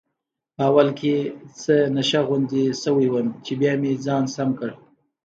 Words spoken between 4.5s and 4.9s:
کړ.